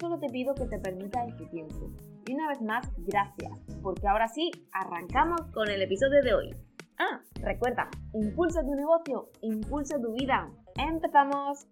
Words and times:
solo 0.00 0.18
te 0.18 0.28
pido 0.28 0.54
que 0.54 0.66
te 0.66 0.78
permitas 0.78 1.28
este 1.28 1.46
tiempo. 1.46 1.92
Y 2.26 2.32
una 2.32 2.48
vez 2.48 2.62
más, 2.62 2.88
gracias, 2.96 3.52
porque 3.82 4.08
ahora 4.08 4.28
sí, 4.28 4.50
arrancamos 4.72 5.42
con 5.52 5.68
el 5.68 5.82
episodio 5.82 6.22
de 6.22 6.32
hoy. 6.32 6.56
Ah, 6.98 7.20
recuerda, 7.34 7.88
impulsa 8.14 8.62
tu 8.62 8.74
negocio, 8.74 9.30
impulsa 9.42 10.00
tu 10.00 10.12
vida. 10.14 10.50
¡Empezamos! 10.76 11.66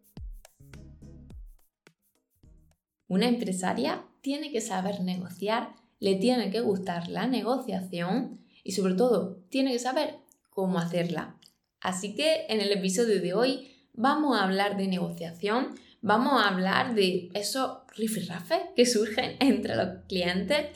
Una 3.09 3.27
empresaria 3.27 4.05
tiene 4.21 4.53
que 4.53 4.61
saber 4.61 5.01
negociar, 5.01 5.75
le 5.99 6.17
tiene 6.17 6.51
que 6.51 6.61
gustar 6.61 7.09
la 7.09 7.27
negociación 7.27 8.41
y 8.63 8.73
sobre 8.73 8.95
todo 8.95 9.37
tiene 9.49 9.73
que 9.73 9.79
saber 9.79 10.17
cómo 10.51 10.79
hacerla. 10.79 11.39
Así 11.81 12.15
que 12.15 12.45
en 12.49 12.61
el 12.61 12.73
episodio 12.73 13.23
de 13.23 13.33
hoy 13.33 13.89
vamos 13.95 14.37
a 14.37 14.45
hablar 14.45 14.77
de 14.77 14.89
negociación, 14.89 15.75
vamos 16.01 16.43
a 16.43 16.49
hablar 16.49 16.95
de 16.95 17.31
esos 17.35 17.79
rifirrafes 17.97 18.61
que 18.77 18.87
surgen 18.87 19.37
entre 19.41 19.77
los 19.77 20.05
clientes. 20.09 20.67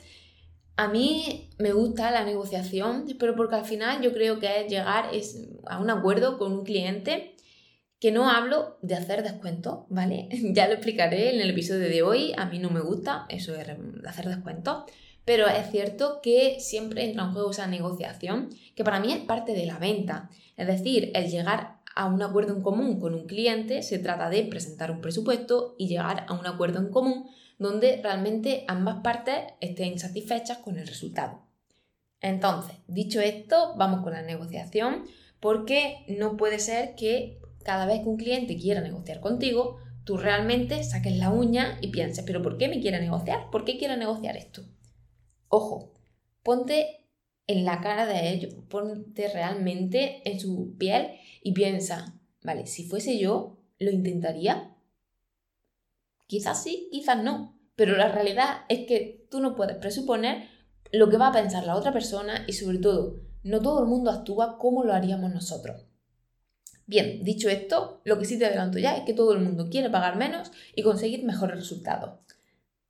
A 0.75 0.87
mí 0.87 1.49
me 1.59 1.71
gusta 1.71 2.11
la 2.11 2.23
negociación, 2.23 3.05
pero 3.19 3.35
porque 3.35 3.55
al 3.55 3.65
final 3.65 4.01
yo 4.01 4.11
creo 4.13 4.39
que 4.39 4.61
es 4.61 4.71
llegar 4.71 5.11
a 5.67 5.79
un 5.79 5.89
acuerdo 5.89 6.37
con 6.37 6.51
un 6.51 6.63
cliente 6.63 7.35
que 7.99 8.11
no 8.11 8.29
hablo 8.29 8.77
de 8.81 8.95
hacer 8.95 9.23
descuentos, 9.23 9.85
¿vale? 9.89 10.27
ya 10.53 10.67
lo 10.67 10.73
explicaré 10.73 11.33
en 11.33 11.41
el 11.41 11.51
episodio 11.51 11.87
de 11.87 12.03
hoy, 12.03 12.33
a 12.35 12.47
mí 12.47 12.59
no 12.59 12.69
me 12.69 12.81
gusta 12.81 13.25
eso 13.29 13.53
de 13.53 13.61
hacer 14.05 14.27
descuentos, 14.27 14.83
pero 15.23 15.47
es 15.47 15.71
cierto 15.71 16.19
que 16.21 16.59
siempre 16.59 17.05
entra 17.05 17.23
en 17.23 17.31
juego 17.31 17.51
esa 17.51 17.67
negociación, 17.67 18.49
que 18.75 18.83
para 18.83 18.99
mí 18.99 19.13
es 19.13 19.19
parte 19.19 19.53
de 19.53 19.65
la 19.65 19.77
venta, 19.77 20.29
es 20.57 20.67
decir, 20.67 21.11
el 21.15 21.29
llegar 21.29 21.77
a 21.95 22.05
un 22.05 22.21
acuerdo 22.21 22.55
en 22.55 22.61
común 22.61 22.99
con 22.99 23.13
un 23.13 23.25
cliente 23.25 23.83
se 23.83 23.99
trata 23.99 24.29
de 24.29 24.43
presentar 24.43 24.91
un 24.91 25.01
presupuesto 25.01 25.75
y 25.77 25.87
llegar 25.87 26.25
a 26.27 26.33
un 26.33 26.45
acuerdo 26.45 26.79
en 26.79 26.89
común 26.89 27.27
donde 27.59 28.01
realmente 28.01 28.65
ambas 28.67 29.01
partes 29.03 29.35
estén 29.61 29.99
satisfechas 29.99 30.57
con 30.59 30.77
el 30.77 30.87
resultado. 30.87 31.41
Entonces, 32.19 32.77
dicho 32.87 33.19
esto, 33.21 33.75
vamos 33.77 34.01
con 34.01 34.13
la 34.13 34.21
negociación 34.21 35.05
porque 35.39 36.05
no 36.07 36.37
puede 36.37 36.59
ser 36.59 36.95
que 36.95 37.39
cada 37.63 37.85
vez 37.85 38.01
que 38.01 38.09
un 38.09 38.17
cliente 38.17 38.57
quiera 38.57 38.81
negociar 38.81 39.19
contigo, 39.19 39.77
tú 40.03 40.17
realmente 40.17 40.83
saques 40.83 41.15
la 41.17 41.29
uña 41.29 41.77
y 41.81 41.89
pienses, 41.89 42.23
pero 42.25 42.41
¿por 42.41 42.57
qué 42.57 42.67
me 42.67 42.79
quiere 42.79 42.99
negociar? 42.99 43.49
¿Por 43.51 43.65
qué 43.65 43.77
quiere 43.77 43.97
negociar 43.97 44.37
esto? 44.37 44.63
Ojo, 45.47 45.93
ponte 46.43 47.02
en 47.47 47.65
la 47.65 47.81
cara 47.81 48.05
de 48.05 48.31
ellos, 48.31 48.53
ponte 48.69 49.27
realmente 49.29 50.21
en 50.29 50.39
su 50.39 50.75
piel 50.77 51.11
y 51.41 51.53
piensa, 51.53 52.19
vale, 52.41 52.65
si 52.65 52.85
fuese 52.85 53.19
yo, 53.19 53.57
¿lo 53.79 53.91
intentaría? 53.91 54.75
Quizás 56.27 56.63
sí, 56.63 56.89
quizás 56.91 57.21
no, 57.21 57.59
pero 57.75 57.97
la 57.97 58.09
realidad 58.09 58.61
es 58.69 58.87
que 58.87 59.27
tú 59.29 59.39
no 59.39 59.55
puedes 59.55 59.77
presuponer 59.77 60.47
lo 60.91 61.09
que 61.09 61.17
va 61.17 61.27
a 61.27 61.33
pensar 61.33 61.65
la 61.65 61.75
otra 61.75 61.91
persona 61.91 62.45
y 62.47 62.53
sobre 62.53 62.77
todo, 62.77 63.21
no 63.43 63.61
todo 63.61 63.81
el 63.81 63.89
mundo 63.89 64.11
actúa 64.11 64.57
como 64.57 64.83
lo 64.83 64.93
haríamos 64.93 65.33
nosotros. 65.33 65.85
Bien, 66.85 67.23
dicho 67.23 67.49
esto, 67.49 68.01
lo 68.03 68.19
que 68.19 68.25
sí 68.25 68.37
te 68.37 68.45
adelanto 68.45 68.77
ya 68.77 68.97
es 68.97 69.03
que 69.03 69.13
todo 69.13 69.33
el 69.33 69.39
mundo 69.39 69.69
quiere 69.69 69.89
pagar 69.89 70.17
menos 70.17 70.51
y 70.75 70.83
conseguir 70.83 71.23
mejores 71.23 71.57
resultados. 71.57 72.19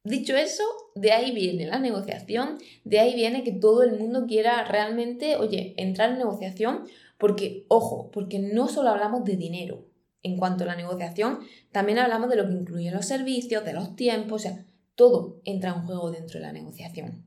Dicho 0.05 0.35
eso, 0.35 0.63
de 0.95 1.13
ahí 1.13 1.31
viene 1.31 1.65
la 1.65 1.79
negociación, 1.79 2.57
de 2.83 2.99
ahí 2.99 3.15
viene 3.15 3.43
que 3.43 3.53
todo 3.53 3.83
el 3.83 3.97
mundo 3.97 4.25
quiera 4.27 4.65
realmente, 4.65 5.37
oye, 5.37 5.73
entrar 5.77 6.11
en 6.11 6.17
negociación, 6.17 6.83
porque, 7.17 7.65
ojo, 7.69 8.11
porque 8.11 8.39
no 8.39 8.67
solo 8.67 8.89
hablamos 8.89 9.23
de 9.23 9.37
dinero. 9.37 9.87
En 10.21 10.37
cuanto 10.37 10.65
a 10.65 10.67
la 10.67 10.75
negociación, 10.75 11.39
también 11.71 11.99
hablamos 11.99 12.29
de 12.29 12.35
lo 12.35 12.47
que 12.47 12.53
incluye 12.53 12.91
los 12.91 13.05
servicios, 13.05 13.63
de 13.63 13.73
los 13.73 13.95
tiempos, 13.95 14.41
o 14.41 14.43
sea, 14.43 14.65
todo 14.95 15.41
entra 15.45 15.71
en 15.71 15.83
juego 15.85 16.11
dentro 16.11 16.39
de 16.39 16.45
la 16.45 16.53
negociación. 16.53 17.25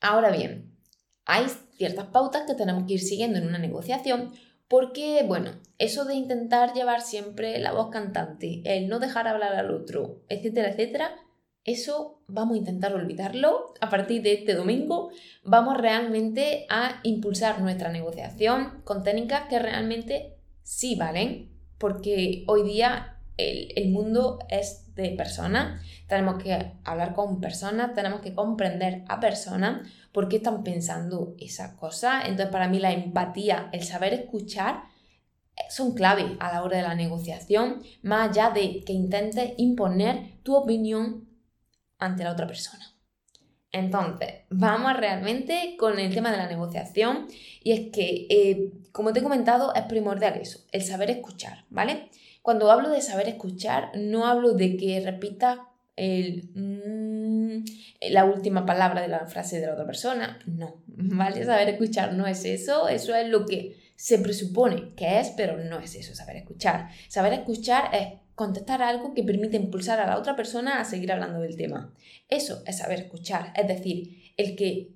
Ahora 0.00 0.30
bien, 0.30 0.76
hay 1.24 1.46
ciertas 1.76 2.06
pautas 2.06 2.42
que 2.46 2.54
tenemos 2.54 2.84
que 2.84 2.94
ir 2.94 3.00
siguiendo 3.00 3.38
en 3.38 3.46
una 3.46 3.58
negociación 3.58 4.32
porque, 4.68 5.24
bueno, 5.26 5.52
eso 5.78 6.04
de 6.04 6.14
intentar 6.14 6.72
llevar 6.74 7.02
siempre 7.02 7.58
la 7.58 7.72
voz 7.72 7.90
cantante, 7.90 8.62
el 8.64 8.88
no 8.88 8.98
dejar 8.98 9.28
hablar 9.28 9.54
al 9.54 9.70
otro, 9.70 10.22
etcétera, 10.28 10.70
etcétera, 10.70 11.14
eso 11.64 12.22
vamos 12.26 12.54
a 12.54 12.58
intentar 12.58 12.94
olvidarlo. 12.94 13.74
A 13.80 13.88
partir 13.88 14.22
de 14.22 14.34
este 14.34 14.54
domingo 14.54 15.10
vamos 15.44 15.76
realmente 15.78 16.66
a 16.68 17.00
impulsar 17.02 17.60
nuestra 17.60 17.90
negociación 17.90 18.82
con 18.84 19.02
técnicas 19.02 19.48
que 19.48 19.58
realmente 19.58 20.36
sí 20.62 20.96
valen, 20.96 21.50
porque 21.78 22.44
hoy 22.46 22.64
día 22.64 23.18
el, 23.36 23.72
el 23.76 23.90
mundo 23.90 24.38
es 24.48 24.94
de 24.94 25.10
personas, 25.10 25.80
tenemos 26.06 26.42
que 26.42 26.72
hablar 26.84 27.14
con 27.14 27.40
personas, 27.40 27.94
tenemos 27.94 28.20
que 28.20 28.34
comprender 28.34 29.04
a 29.08 29.20
personas 29.20 29.88
por 30.12 30.28
qué 30.28 30.36
están 30.36 30.62
pensando 30.62 31.34
esas 31.38 31.74
cosas. 31.76 32.24
Entonces, 32.24 32.52
para 32.52 32.68
mí 32.68 32.78
la 32.78 32.92
empatía, 32.92 33.70
el 33.72 33.82
saber 33.82 34.12
escuchar, 34.12 34.82
son 35.70 35.94
clave 35.94 36.36
a 36.40 36.52
la 36.52 36.62
hora 36.62 36.76
de 36.76 36.82
la 36.82 36.94
negociación, 36.94 37.82
más 38.02 38.30
allá 38.30 38.50
de 38.50 38.82
que 38.84 38.92
intentes 38.92 39.52
imponer 39.56 40.38
tu 40.42 40.54
opinión 40.54 41.31
ante 42.02 42.24
la 42.24 42.32
otra 42.32 42.46
persona. 42.46 42.84
Entonces, 43.70 44.28
vamos 44.50 44.94
realmente 44.96 45.76
con 45.78 45.98
el 45.98 46.12
tema 46.12 46.30
de 46.30 46.36
la 46.36 46.48
negociación 46.48 47.26
y 47.62 47.72
es 47.72 47.90
que, 47.90 48.26
eh, 48.28 48.72
como 48.92 49.12
te 49.12 49.20
he 49.20 49.22
comentado, 49.22 49.74
es 49.74 49.82
primordial 49.84 50.34
eso, 50.34 50.60
el 50.72 50.82
saber 50.82 51.10
escuchar, 51.10 51.64
¿vale? 51.70 52.10
Cuando 52.42 52.70
hablo 52.70 52.90
de 52.90 53.00
saber 53.00 53.28
escuchar, 53.28 53.90
no 53.94 54.26
hablo 54.26 54.52
de 54.52 54.76
que 54.76 55.00
repitas 55.00 55.58
el 55.96 56.50
mm, 56.54 57.64
la 58.10 58.24
última 58.24 58.66
palabra 58.66 59.02
de 59.02 59.08
la 59.08 59.26
frase 59.26 59.60
de 59.60 59.66
la 59.66 59.72
otra 59.74 59.86
persona. 59.86 60.38
No, 60.46 60.82
¿vale? 60.86 61.44
Saber 61.44 61.68
escuchar 61.70 62.12
no 62.14 62.26
es 62.26 62.44
eso, 62.44 62.88
eso 62.88 63.14
es 63.14 63.28
lo 63.28 63.46
que 63.46 63.80
se 63.96 64.18
presupone 64.18 64.94
que 64.96 65.20
es, 65.20 65.30
pero 65.36 65.56
no 65.58 65.78
es 65.78 65.94
eso, 65.94 66.14
saber 66.14 66.36
escuchar. 66.36 66.88
Saber 67.08 67.32
escuchar 67.32 67.94
es 67.94 68.21
contestar 68.44 68.82
algo 68.82 69.14
que 69.14 69.22
permite 69.22 69.56
impulsar 69.56 70.00
a 70.00 70.06
la 70.06 70.18
otra 70.18 70.34
persona 70.34 70.80
a 70.80 70.84
seguir 70.84 71.12
hablando 71.12 71.40
del 71.40 71.56
tema. 71.56 71.94
Eso 72.28 72.62
es 72.66 72.78
saber 72.78 73.00
escuchar, 73.00 73.52
es 73.56 73.68
decir, 73.68 74.32
el 74.36 74.56
que 74.56 74.94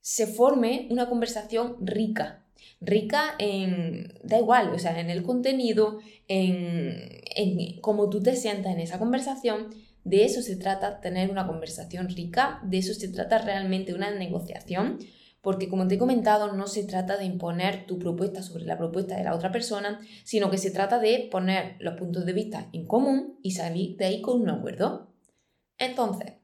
se 0.00 0.26
forme 0.26 0.88
una 0.90 1.08
conversación 1.08 1.76
rica, 1.80 2.44
rica 2.80 3.34
en, 3.38 4.14
da 4.24 4.38
igual, 4.38 4.70
o 4.74 4.78
sea, 4.78 4.98
en 4.98 5.10
el 5.10 5.22
contenido, 5.22 6.00
en, 6.26 6.96
en 7.36 7.80
cómo 7.80 8.10
tú 8.10 8.20
te 8.20 8.34
sientas 8.34 8.72
en 8.72 8.80
esa 8.80 8.98
conversación, 8.98 9.68
de 10.04 10.24
eso 10.24 10.42
se 10.42 10.56
trata 10.56 11.00
tener 11.00 11.30
una 11.30 11.46
conversación 11.46 12.08
rica, 12.08 12.60
de 12.64 12.78
eso 12.78 12.94
se 12.94 13.08
trata 13.08 13.38
realmente 13.38 13.94
una 13.94 14.10
negociación, 14.10 14.98
porque 15.40 15.68
como 15.68 15.86
te 15.86 15.94
he 15.94 15.98
comentado, 15.98 16.52
no 16.52 16.66
se 16.66 16.84
trata 16.84 17.16
de 17.16 17.24
imponer 17.24 17.86
tu 17.86 17.98
propuesta 17.98 18.42
sobre 18.42 18.64
la 18.64 18.76
propuesta 18.76 19.16
de 19.16 19.24
la 19.24 19.34
otra 19.34 19.52
persona, 19.52 20.00
sino 20.24 20.50
que 20.50 20.58
se 20.58 20.70
trata 20.70 20.98
de 20.98 21.28
poner 21.30 21.76
los 21.78 21.94
puntos 21.94 22.26
de 22.26 22.32
vista 22.32 22.68
en 22.72 22.86
común 22.86 23.38
y 23.42 23.52
salir 23.52 23.96
de 23.96 24.06
ahí 24.06 24.20
con 24.20 24.40
un 24.40 24.50
acuerdo. 24.50 25.12
Entonces, 25.78 26.34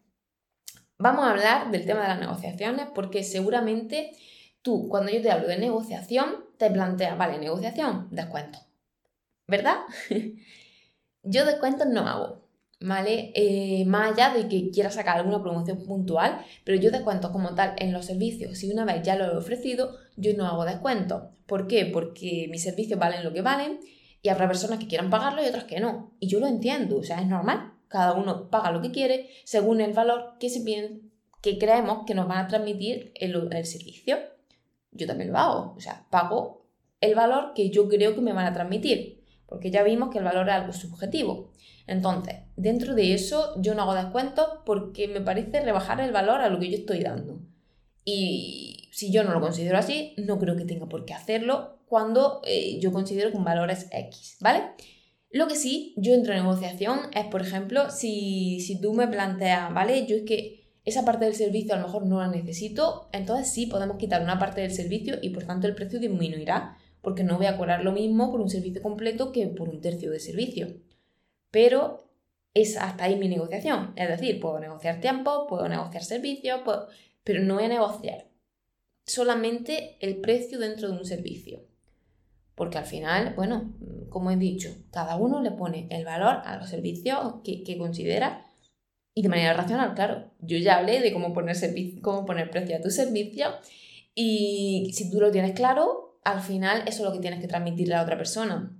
vamos 0.96 1.24
a 1.24 1.30
hablar 1.30 1.70
del 1.70 1.86
tema 1.86 2.02
de 2.02 2.08
las 2.08 2.20
negociaciones 2.20 2.86
porque 2.94 3.24
seguramente 3.24 4.12
tú, 4.62 4.88
cuando 4.88 5.10
yo 5.10 5.20
te 5.20 5.30
hablo 5.30 5.48
de 5.48 5.58
negociación, 5.58 6.44
te 6.56 6.70
planteas, 6.70 7.18
vale, 7.18 7.38
negociación, 7.38 8.08
descuento. 8.10 8.60
¿Verdad? 9.46 9.78
yo 11.22 11.44
descuentos 11.44 11.88
no 11.88 12.06
hago. 12.06 12.43
¿Vale? 12.84 13.32
Eh, 13.34 13.84
más 13.86 14.12
allá 14.12 14.34
de 14.34 14.46
que 14.46 14.70
quiera 14.70 14.90
sacar 14.90 15.16
alguna 15.16 15.42
promoción 15.42 15.84
puntual, 15.84 16.44
pero 16.64 16.78
yo 16.78 16.90
descuento 16.90 17.32
como 17.32 17.54
tal 17.54 17.74
en 17.78 17.92
los 17.92 18.04
servicios. 18.04 18.58
Si 18.58 18.70
una 18.70 18.84
vez 18.84 19.02
ya 19.02 19.16
lo 19.16 19.24
he 19.24 19.36
ofrecido, 19.36 19.96
yo 20.16 20.36
no 20.36 20.46
hago 20.46 20.66
descuento. 20.66 21.30
¿Por 21.46 21.66
qué? 21.66 21.86
Porque 21.86 22.46
mis 22.50 22.62
servicios 22.62 22.98
valen 22.98 23.24
lo 23.24 23.32
que 23.32 23.40
valen 23.40 23.80
y 24.20 24.28
habrá 24.28 24.46
personas 24.46 24.78
que 24.78 24.86
quieran 24.86 25.08
pagarlo 25.08 25.42
y 25.42 25.48
otras 25.48 25.64
que 25.64 25.80
no. 25.80 26.12
Y 26.20 26.28
yo 26.28 26.40
lo 26.40 26.46
entiendo, 26.46 26.98
o 26.98 27.02
sea, 27.02 27.20
es 27.20 27.26
normal. 27.26 27.72
Cada 27.88 28.12
uno 28.12 28.50
paga 28.50 28.70
lo 28.70 28.82
que 28.82 28.90
quiere 28.90 29.30
según 29.44 29.80
el 29.80 29.94
valor 29.94 30.34
que, 30.38 30.50
se 30.50 30.62
que 31.40 31.58
creemos 31.58 32.04
que 32.06 32.14
nos 32.14 32.28
van 32.28 32.44
a 32.44 32.48
transmitir 32.48 33.12
el, 33.14 33.48
el 33.50 33.66
servicio. 33.66 34.18
Yo 34.92 35.06
también 35.06 35.32
lo 35.32 35.38
hago, 35.38 35.74
o 35.76 35.80
sea, 35.80 36.06
pago 36.10 36.66
el 37.00 37.14
valor 37.14 37.54
que 37.54 37.70
yo 37.70 37.88
creo 37.88 38.14
que 38.14 38.20
me 38.20 38.32
van 38.34 38.46
a 38.46 38.52
transmitir. 38.52 39.23
Porque 39.46 39.70
ya 39.70 39.82
vimos 39.82 40.10
que 40.10 40.18
el 40.18 40.24
valor 40.24 40.48
es 40.48 40.54
algo 40.54 40.72
subjetivo. 40.72 41.52
Entonces, 41.86 42.36
dentro 42.56 42.94
de 42.94 43.14
eso 43.14 43.54
yo 43.60 43.74
no 43.74 43.82
hago 43.82 43.94
descuentos 43.94 44.46
porque 44.64 45.08
me 45.08 45.20
parece 45.20 45.60
rebajar 45.60 46.00
el 46.00 46.12
valor 46.12 46.40
a 46.40 46.48
lo 46.48 46.58
que 46.58 46.70
yo 46.70 46.76
estoy 46.78 47.00
dando. 47.00 47.40
Y 48.04 48.88
si 48.92 49.10
yo 49.12 49.24
no 49.24 49.32
lo 49.32 49.40
considero 49.40 49.78
así, 49.78 50.14
no 50.16 50.38
creo 50.38 50.56
que 50.56 50.64
tenga 50.64 50.88
por 50.88 51.04
qué 51.04 51.14
hacerlo 51.14 51.78
cuando 51.86 52.40
eh, 52.44 52.78
yo 52.80 52.92
considero 52.92 53.30
que 53.30 53.36
un 53.36 53.44
valor 53.44 53.70
es 53.70 53.86
X, 53.90 54.36
¿vale? 54.40 54.62
Lo 55.30 55.48
que 55.48 55.56
sí, 55.56 55.94
yo 55.96 56.14
entro 56.14 56.32
en 56.32 56.42
negociación 56.42 57.00
es, 57.12 57.26
por 57.26 57.42
ejemplo, 57.42 57.90
si, 57.90 58.60
si 58.60 58.80
tú 58.80 58.92
me 58.92 59.08
planteas, 59.08 59.72
¿vale? 59.74 60.06
Yo 60.06 60.16
es 60.16 60.22
que 60.22 60.64
esa 60.84 61.04
parte 61.04 61.24
del 61.24 61.34
servicio 61.34 61.74
a 61.74 61.78
lo 61.78 61.86
mejor 61.86 62.06
no 62.06 62.20
la 62.20 62.28
necesito, 62.28 63.08
entonces 63.12 63.52
sí 63.52 63.66
podemos 63.66 63.96
quitar 63.96 64.22
una 64.22 64.38
parte 64.38 64.60
del 64.60 64.70
servicio 64.70 65.16
y 65.22 65.30
por 65.30 65.44
tanto 65.44 65.66
el 65.66 65.74
precio 65.74 65.98
disminuirá, 65.98 66.76
porque 67.04 67.22
no 67.22 67.36
voy 67.36 67.46
a 67.46 67.56
cobrar 67.56 67.84
lo 67.84 67.92
mismo 67.92 68.32
por 68.32 68.40
un 68.40 68.50
servicio 68.50 68.82
completo 68.82 69.30
que 69.30 69.46
por 69.46 69.68
un 69.68 69.80
tercio 69.80 70.10
de 70.10 70.18
servicio. 70.18 70.74
Pero 71.50 72.10
es 72.54 72.76
hasta 72.76 73.04
ahí 73.04 73.16
mi 73.16 73.28
negociación, 73.28 73.92
es 73.94 74.08
decir, 74.08 74.40
puedo 74.40 74.58
negociar 74.58 75.00
tiempo, 75.00 75.46
puedo 75.46 75.68
negociar 75.68 76.02
servicios, 76.02 76.60
pero 77.22 77.42
no 77.42 77.54
voy 77.54 77.64
a 77.64 77.68
negociar 77.68 78.26
solamente 79.06 79.98
el 80.00 80.16
precio 80.16 80.58
dentro 80.58 80.88
de 80.88 80.98
un 80.98 81.04
servicio. 81.04 81.60
Porque 82.54 82.78
al 82.78 82.86
final, 82.86 83.34
bueno, 83.34 83.74
como 84.08 84.30
he 84.30 84.36
dicho, 84.36 84.70
cada 84.90 85.16
uno 85.16 85.42
le 85.42 85.50
pone 85.50 85.88
el 85.90 86.04
valor 86.04 86.40
a 86.44 86.56
los 86.56 86.70
servicios 86.70 87.36
que, 87.42 87.64
que 87.64 87.76
considera 87.76 88.46
y 89.14 89.22
de 89.22 89.28
manera 89.28 89.54
racional, 89.54 89.94
claro. 89.94 90.30
Yo 90.40 90.58
ya 90.58 90.78
hablé 90.78 91.00
de 91.00 91.12
cómo 91.12 91.32
poner, 91.32 91.56
cómo 92.02 92.24
poner 92.26 92.50
precio 92.50 92.76
a 92.76 92.80
tu 92.80 92.90
servicio 92.90 93.46
y 94.14 94.90
si 94.92 95.10
tú 95.10 95.20
lo 95.20 95.30
tienes 95.30 95.52
claro, 95.52 96.03
al 96.24 96.40
final 96.40 96.82
eso 96.86 97.02
es 97.02 97.04
lo 97.04 97.12
que 97.12 97.20
tienes 97.20 97.40
que 97.40 97.48
transmitirle 97.48 97.94
a 97.94 97.98
la 97.98 98.02
otra 98.02 98.16
persona. 98.16 98.76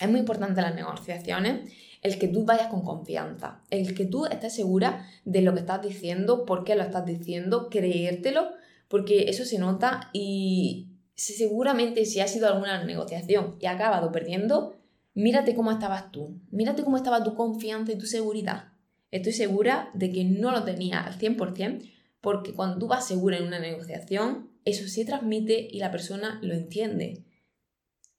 Es 0.00 0.08
muy 0.08 0.20
importante 0.20 0.60
en 0.60 0.66
las 0.66 0.74
negociaciones 0.74 1.72
el 2.02 2.18
que 2.18 2.28
tú 2.28 2.44
vayas 2.44 2.68
con 2.68 2.82
confianza, 2.82 3.62
el 3.70 3.94
que 3.94 4.04
tú 4.04 4.26
estés 4.26 4.54
segura 4.54 5.06
de 5.24 5.42
lo 5.42 5.54
que 5.54 5.60
estás 5.60 5.82
diciendo, 5.82 6.44
por 6.44 6.62
qué 6.62 6.76
lo 6.76 6.82
estás 6.82 7.04
diciendo, 7.04 7.68
creértelo, 7.70 8.50
porque 8.86 9.28
eso 9.28 9.44
se 9.44 9.58
nota 9.58 10.10
y 10.12 10.88
seguramente 11.14 12.04
si 12.04 12.20
ha 12.20 12.28
sido 12.28 12.46
alguna 12.46 12.84
negociación 12.84 13.56
y 13.60 13.66
ha 13.66 13.72
acabado 13.72 14.12
perdiendo, 14.12 14.76
mírate 15.14 15.56
cómo 15.56 15.72
estabas 15.72 16.12
tú, 16.12 16.38
mírate 16.50 16.84
cómo 16.84 16.96
estaba 16.96 17.24
tu 17.24 17.34
confianza 17.34 17.92
y 17.92 17.98
tu 17.98 18.06
seguridad. 18.06 18.72
Estoy 19.10 19.32
segura 19.32 19.90
de 19.94 20.12
que 20.12 20.24
no 20.24 20.52
lo 20.52 20.62
tenía 20.62 21.00
al 21.00 21.18
100% 21.18 21.82
porque 22.20 22.52
cuando 22.52 22.78
tú 22.78 22.88
vas 22.88 23.06
segura 23.06 23.36
en 23.36 23.44
una 23.44 23.58
negociación, 23.58 24.50
eso 24.64 24.88
se 24.88 25.04
transmite 25.04 25.68
y 25.70 25.78
la 25.78 25.90
persona 25.90 26.38
lo 26.42 26.54
entiende. 26.54 27.24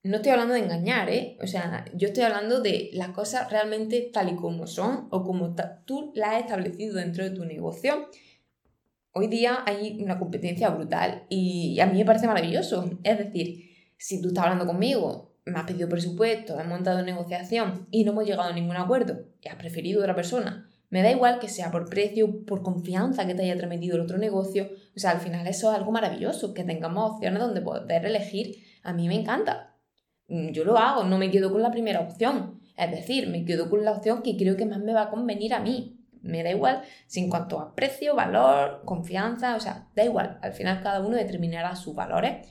No 0.02 0.18
estoy 0.18 0.32
hablando 0.32 0.54
de 0.54 0.62
engañar, 0.62 1.10
¿eh? 1.10 1.38
O 1.42 1.48
sea, 1.48 1.86
yo 1.94 2.08
estoy 2.08 2.24
hablando 2.24 2.62
de 2.62 2.90
las 2.94 3.10
cosas 3.10 3.52
realmente 3.52 4.10
tal 4.14 4.30
y 4.30 4.36
como 4.36 4.66
son 4.66 5.08
o 5.12 5.24
como 5.24 5.56
tú 5.86 6.14
las 6.16 6.36
has 6.36 6.42
establecido 6.42 6.96
dentro 6.96 7.24
de 7.24 7.32
tu 7.32 7.44
negocio. 7.44 8.10
Hoy 9.12 9.28
día 9.28 9.64
hay 9.66 10.02
una 10.02 10.18
competencia 10.18 10.70
brutal 10.70 11.26
y 11.28 11.80
a 11.82 11.86
mí 11.86 11.98
me 11.98 12.06
parece 12.06 12.28
maravilloso. 12.28 12.90
Es 13.04 13.18
decir, 13.18 13.76
si 13.98 14.22
tú 14.22 14.30
estás 14.30 14.46
hablando 14.46 14.66
conmigo, 14.66 15.36
me 15.44 15.60
has 15.60 15.66
pedido 15.66 15.90
presupuesto, 15.90 16.58
has 16.58 16.68
montado 16.68 17.02
negociación 17.04 17.88
y 17.92 18.06
no 18.06 18.12
hemos 18.12 18.26
llegado 18.26 18.50
a 18.50 18.54
ningún 18.54 18.78
acuerdo 18.78 19.26
y 19.42 19.50
has 19.50 19.56
preferido 19.56 20.00
otra 20.00 20.16
persona 20.16 20.70
me 20.90 21.04
da 21.04 21.12
igual 21.12 21.40
que 21.40 21.48
sea 21.48 21.72
por 21.72 21.88
precio, 21.88 22.46
por 22.46 22.64
confianza 22.64 23.28
que 23.28 23.36
te 23.36 23.44
haya 23.44 23.58
transmitido 23.58 23.96
el 23.96 24.02
otro 24.02 24.18
negocio. 24.18 24.70
O 24.96 25.00
sea, 25.00 25.12
al 25.12 25.20
final 25.20 25.46
eso 25.48 25.72
es 25.72 25.78
algo 25.78 25.92
maravilloso, 25.92 26.54
que 26.54 26.64
tengamos 26.64 27.12
opciones 27.12 27.40
donde 27.40 27.62
poder 27.62 28.06
elegir. 28.06 28.64
A 28.84 28.94
mí 28.94 29.08
me 29.08 29.16
encanta. 29.16 29.76
Mm, 30.28 30.50
yo 30.50 30.64
lo 30.64 30.78
hago, 30.78 31.04
no 31.04 31.18
me 31.20 31.30
quedo 31.30 31.52
con 31.52 31.62
la 31.62 31.72
primera 31.72 32.00
opción. 32.00 32.62
Es 32.76 32.90
decir, 32.92 33.28
me 33.30 33.46
quedo 33.46 33.70
con 33.70 33.86
la 33.86 33.92
opción 33.92 34.24
que 34.24 34.36
creo 34.36 34.58
que 34.58 34.66
más 34.66 34.80
me 34.80 34.94
va 34.94 35.04
a 35.04 35.10
convenir 35.12 35.54
a 35.54 35.60
mí. 35.60 36.00
Me 36.22 36.44
da 36.44 36.50
igual 36.50 36.82
si 37.06 37.20
en 37.22 37.30
cuanto 37.30 37.60
a 37.60 37.76
precio, 37.76 38.16
valor, 38.16 38.82
confianza, 38.84 39.56
o 39.56 39.60
sea, 39.60 39.88
da 39.96 40.04
igual. 40.04 40.40
Al 40.42 40.54
final 40.54 40.82
cada 40.82 41.02
uno 41.06 41.16
determinará 41.18 41.76
sus 41.76 41.94
valores. 41.94 42.48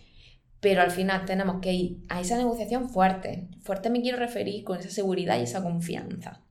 Pero 0.60 0.82
al 0.82 0.90
final 0.90 1.24
tenemos 1.24 1.60
que 1.60 1.72
ir 1.72 2.04
a 2.08 2.20
esa 2.20 2.36
negociación 2.36 2.88
fuerte. 2.88 3.48
Fuerte 3.62 3.90
me 3.90 4.00
quiero 4.00 4.18
referir 4.18 4.64
con 4.64 4.78
esa 4.78 4.90
seguridad 4.90 5.38
y 5.38 5.42
esa 5.42 5.62
confianza 5.62 6.47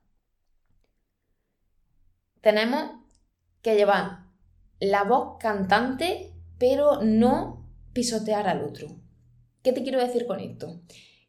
tenemos 2.48 2.92
que 3.60 3.74
llevar 3.74 4.20
la 4.80 5.04
voz 5.04 5.36
cantante, 5.38 6.32
pero 6.58 7.02
no 7.02 7.68
pisotear 7.92 8.48
al 8.48 8.64
otro. 8.64 8.88
¿Qué 9.62 9.74
te 9.74 9.82
quiero 9.82 10.00
decir 10.00 10.26
con 10.26 10.40
esto? 10.40 10.80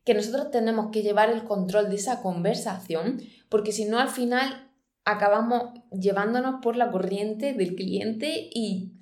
Que 0.06 0.14
nosotros 0.14 0.50
tenemos 0.50 0.92
que 0.94 1.02
llevar 1.02 1.30
el 1.30 1.44
control 1.44 1.90
de 1.90 1.98
esa 1.98 2.22
conversación, 2.22 3.20
porque 3.50 3.74
si 3.74 3.84
no 3.84 4.00
al 4.00 4.08
final 4.08 4.72
acabamos 5.04 5.74
llevándonos 5.92 6.62
por 6.62 6.78
la 6.78 6.90
corriente 6.90 7.54
del 7.54 7.76
cliente 7.76 8.50
y 8.54 8.94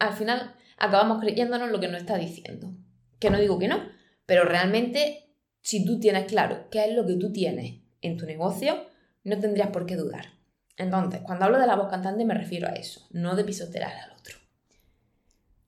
al 0.00 0.14
final 0.14 0.56
acabamos 0.76 1.20
creyéndonos 1.20 1.70
lo 1.70 1.78
que 1.78 1.86
nos 1.86 2.00
está 2.00 2.18
diciendo. 2.18 2.74
Que 3.20 3.30
no 3.30 3.38
digo 3.38 3.60
que 3.60 3.68
no, 3.68 3.78
pero 4.26 4.42
realmente 4.42 5.36
si 5.60 5.84
tú 5.84 6.00
tienes 6.00 6.24
claro 6.24 6.68
qué 6.68 6.86
es 6.86 6.96
lo 6.96 7.06
que 7.06 7.14
tú 7.14 7.30
tienes 7.32 7.82
en 8.00 8.16
tu 8.16 8.26
negocio, 8.26 8.74
no 9.22 9.38
tendrías 9.38 9.70
por 9.70 9.86
qué 9.86 9.94
dudar. 9.94 10.39
Entonces, 10.80 11.20
cuando 11.22 11.44
hablo 11.44 11.58
de 11.58 11.66
la 11.66 11.76
voz 11.76 11.90
cantante 11.90 12.24
me 12.24 12.32
refiero 12.32 12.66
a 12.66 12.72
eso, 12.72 13.06
no 13.10 13.36
de 13.36 13.44
pisotear 13.44 13.92
al 13.92 14.12
otro. 14.12 14.38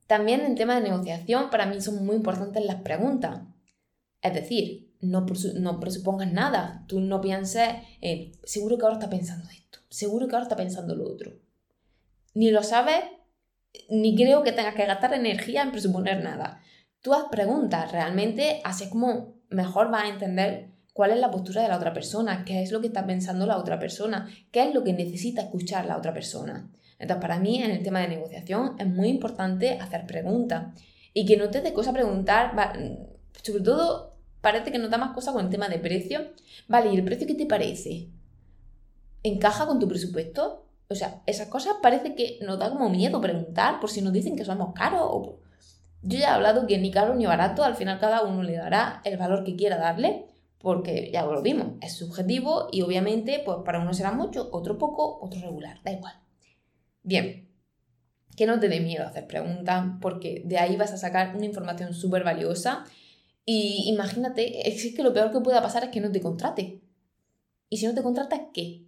También 0.07 0.41
en 0.41 0.55
tema 0.55 0.75
de 0.75 0.89
negociación, 0.89 1.51
para 1.51 1.67
mí 1.67 1.79
son 1.81 2.03
muy 2.03 2.15
importantes 2.15 2.65
las 2.65 2.81
preguntas. 2.81 3.41
Es 4.23 4.33
decir, 4.33 4.91
no, 5.01 5.25
no 5.55 5.79
presupongas 5.79 6.31
nada. 6.31 6.83
Tú 6.87 6.99
no 6.99 7.21
pienses, 7.21 7.69
seguro 8.43 8.77
que 8.77 8.85
ahora 8.85 8.95
está 8.95 9.09
pensando 9.09 9.47
esto, 9.49 9.79
seguro 9.89 10.27
que 10.27 10.33
ahora 10.33 10.45
está 10.45 10.55
pensando 10.55 10.95
lo 10.95 11.05
otro. 11.05 11.31
Ni 12.33 12.49
lo 12.49 12.63
sabes, 12.63 13.03
ni 13.89 14.15
creo 14.15 14.41
que 14.41 14.51
tengas 14.51 14.73
que 14.73 14.87
gastar 14.87 15.13
energía 15.13 15.61
en 15.61 15.71
presuponer 15.71 16.23
nada. 16.23 16.59
Tú 17.01 17.13
haz 17.13 17.25
preguntas, 17.29 17.91
realmente 17.91 18.61
así 18.63 18.85
es 18.85 18.89
como 18.89 19.35
mejor 19.49 19.91
vas 19.91 20.05
a 20.05 20.09
entender 20.09 20.72
cuál 20.93 21.11
es 21.11 21.19
la 21.19 21.31
postura 21.31 21.63
de 21.63 21.67
la 21.67 21.77
otra 21.77 21.91
persona, 21.91 22.45
qué 22.45 22.61
es 22.61 22.71
lo 22.71 22.79
que 22.79 22.87
está 22.87 23.05
pensando 23.05 23.45
la 23.45 23.57
otra 23.57 23.79
persona, 23.79 24.29
qué 24.51 24.63
es 24.67 24.73
lo 24.73 24.83
que 24.83 24.93
necesita 24.93 25.41
escuchar 25.41 25.85
la 25.85 25.97
otra 25.97 26.13
persona. 26.13 26.69
Entonces, 26.99 27.21
para 27.21 27.39
mí, 27.39 27.61
en 27.61 27.71
el 27.71 27.83
tema 27.83 27.99
de 27.99 28.07
negociación, 28.07 28.75
es 28.79 28.87
muy 28.87 29.09
importante 29.09 29.77
hacer 29.79 30.05
preguntas 30.05 30.79
y 31.13 31.25
que 31.25 31.35
no 31.35 31.49
te 31.49 31.61
dé 31.61 31.73
cosa 31.73 31.91
preguntar, 31.91 32.53
sobre 33.41 33.63
todo, 33.63 34.15
parece 34.39 34.71
que 34.71 34.77
no 34.77 34.87
da 34.87 34.97
más 34.97 35.13
cosa 35.13 35.33
con 35.33 35.45
el 35.45 35.51
tema 35.51 35.67
de 35.67 35.79
precio. 35.79 36.21
Vale, 36.67 36.93
¿y 36.93 36.95
el 36.95 37.03
precio 37.03 37.27
qué 37.27 37.35
te 37.35 37.45
parece? 37.45 38.09
¿Encaja 39.23 39.65
con 39.65 39.79
tu 39.79 39.87
presupuesto? 39.87 40.67
O 40.89 40.95
sea, 40.95 41.21
esas 41.25 41.47
cosas 41.47 41.75
parece 41.81 42.13
que 42.13 42.37
nos 42.41 42.59
da 42.59 42.69
como 42.69 42.89
miedo 42.89 43.19
preguntar 43.19 43.79
por 43.79 43.89
si 43.89 44.01
nos 44.01 44.13
dicen 44.13 44.35
que 44.35 44.45
somos 44.45 44.73
caros. 44.73 45.29
Yo 46.03 46.19
ya 46.19 46.29
he 46.29 46.31
hablado 46.31 46.67
que 46.67 46.77
ni 46.77 46.91
caro 46.91 47.15
ni 47.15 47.25
barato, 47.25 47.63
al 47.63 47.75
final 47.75 47.99
cada 47.99 48.23
uno 48.23 48.43
le 48.43 48.57
dará 48.57 49.01
el 49.05 49.17
valor 49.17 49.43
que 49.43 49.55
quiera 49.55 49.77
darle 49.77 50.27
porque 50.63 51.11
ya 51.11 51.25
lo 51.25 51.41
vimos, 51.41 51.73
es 51.81 51.97
subjetivo 51.97 52.69
y 52.71 52.83
obviamente 52.83 53.41
pues 53.43 53.57
para 53.65 53.79
uno 53.81 53.93
será 53.93 54.13
mucho, 54.13 54.47
otro 54.53 54.77
poco, 54.77 55.19
otro 55.19 55.41
regular, 55.41 55.81
da 55.83 55.91
igual. 55.91 56.13
Bien, 57.01 57.49
que 58.37 58.45
no 58.45 58.61
te 58.61 58.69
dé 58.69 58.79
miedo 58.79 59.05
hacer 59.05 59.27
preguntas 59.27 59.97
porque 59.99 60.41
de 60.45 60.59
ahí 60.59 60.77
vas 60.77 60.93
a 60.93 60.97
sacar 60.97 61.35
una 61.35 61.45
información 61.45 61.93
súper 61.93 62.23
valiosa 62.23 62.85
y 63.43 63.83
imagínate, 63.87 64.69
es 64.69 64.95
que 64.95 65.03
lo 65.03 65.13
peor 65.13 65.33
que 65.33 65.41
pueda 65.41 65.61
pasar 65.61 65.83
es 65.83 65.89
que 65.89 65.99
no 65.99 66.13
te 66.13 66.21
contrate. 66.21 66.81
Y 67.67 67.75
si 67.75 67.85
no 67.85 67.93
te 67.93 68.01
contratas, 68.01 68.39
¿qué? 68.53 68.85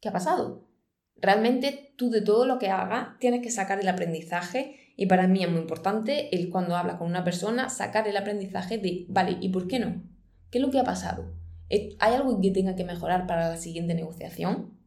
¿Qué 0.00 0.08
ha 0.08 0.12
pasado? 0.12 0.68
Realmente 1.16 1.94
tú 1.96 2.10
de 2.10 2.20
todo 2.20 2.46
lo 2.46 2.60
que 2.60 2.70
hagas 2.70 3.18
tienes 3.18 3.42
que 3.42 3.50
sacar 3.50 3.80
el 3.80 3.88
aprendizaje 3.88 4.94
y 4.96 5.06
para 5.06 5.26
mí 5.26 5.42
es 5.42 5.50
muy 5.50 5.62
importante 5.62 6.32
el 6.36 6.48
cuando 6.48 6.76
hablas 6.76 6.98
con 6.98 7.08
una 7.08 7.24
persona 7.24 7.70
sacar 7.70 8.06
el 8.06 8.16
aprendizaje 8.16 8.78
de, 8.78 9.04
vale, 9.08 9.38
¿y 9.40 9.48
por 9.48 9.66
qué 9.66 9.80
no? 9.80 10.11
¿Qué 10.52 10.58
es 10.58 10.62
lo 10.62 10.70
que 10.70 10.78
ha 10.78 10.84
pasado? 10.84 11.32
¿Hay 11.70 12.14
algo 12.14 12.38
que 12.38 12.50
tenga 12.50 12.76
que 12.76 12.84
mejorar 12.84 13.26
para 13.26 13.48
la 13.48 13.56
siguiente 13.56 13.94
negociación? 13.94 14.78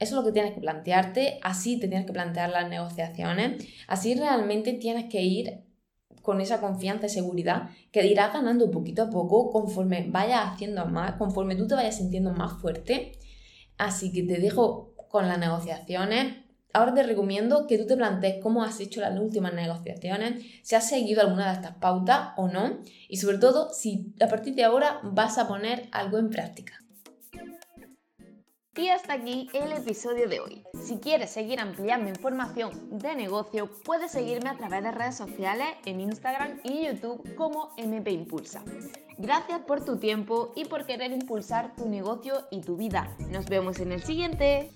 Eso 0.00 0.16
es 0.16 0.20
lo 0.20 0.24
que 0.24 0.32
tienes 0.32 0.54
que 0.54 0.60
plantearte, 0.60 1.38
así 1.42 1.78
te 1.78 1.86
tienes 1.86 2.04
que 2.04 2.12
plantear 2.12 2.50
las 2.50 2.68
negociaciones, 2.68 3.64
así 3.86 4.16
realmente 4.16 4.72
tienes 4.72 5.08
que 5.08 5.22
ir 5.22 5.64
con 6.20 6.40
esa 6.40 6.60
confianza 6.60 7.06
y 7.06 7.10
seguridad 7.10 7.70
que 7.92 8.04
irás 8.04 8.32
ganando 8.32 8.72
poquito 8.72 9.04
a 9.04 9.10
poco 9.10 9.50
conforme 9.50 10.04
vayas 10.10 10.52
haciendo 10.52 10.84
más, 10.86 11.12
conforme 11.12 11.54
tú 11.54 11.68
te 11.68 11.76
vayas 11.76 11.96
sintiendo 11.96 12.32
más 12.32 12.60
fuerte. 12.60 13.12
Así 13.78 14.12
que 14.12 14.24
te 14.24 14.40
dejo 14.40 14.96
con 15.08 15.28
las 15.28 15.38
negociaciones, 15.38 16.34
Ahora 16.72 16.92
te 16.92 17.02
recomiendo 17.02 17.66
que 17.66 17.78
tú 17.78 17.86
te 17.86 17.96
plantees 17.96 18.42
cómo 18.42 18.62
has 18.62 18.80
hecho 18.80 19.00
las 19.00 19.18
últimas 19.18 19.54
negociaciones, 19.54 20.44
si 20.62 20.74
has 20.74 20.88
seguido 20.88 21.22
alguna 21.22 21.46
de 21.46 21.54
estas 21.54 21.76
pautas 21.76 22.30
o 22.36 22.48
no, 22.48 22.80
y 23.08 23.16
sobre 23.16 23.38
todo 23.38 23.70
si 23.72 24.14
a 24.20 24.28
partir 24.28 24.54
de 24.54 24.64
ahora 24.64 25.00
vas 25.02 25.38
a 25.38 25.48
poner 25.48 25.88
algo 25.92 26.18
en 26.18 26.30
práctica. 26.30 26.74
Y 28.76 28.88
hasta 28.88 29.14
aquí 29.14 29.48
el 29.54 29.72
episodio 29.72 30.28
de 30.28 30.38
hoy. 30.38 30.62
Si 30.84 30.98
quieres 30.98 31.30
seguir 31.30 31.60
ampliando 31.60 32.10
información 32.10 32.98
de 32.98 33.14
negocio, 33.14 33.70
puedes 33.84 34.12
seguirme 34.12 34.50
a 34.50 34.58
través 34.58 34.82
de 34.82 34.90
redes 34.90 35.16
sociales 35.16 35.66
en 35.86 36.02
Instagram 36.02 36.60
y 36.62 36.84
YouTube 36.84 37.34
como 37.36 37.72
MP 37.78 38.10
Impulsa. 38.10 38.62
Gracias 39.16 39.60
por 39.60 39.82
tu 39.82 39.96
tiempo 39.96 40.52
y 40.54 40.66
por 40.66 40.84
querer 40.84 41.10
impulsar 41.10 41.74
tu 41.74 41.88
negocio 41.88 42.46
y 42.50 42.60
tu 42.60 42.76
vida. 42.76 43.16
Nos 43.30 43.46
vemos 43.46 43.80
en 43.80 43.92
el 43.92 44.02
siguiente. 44.02 44.70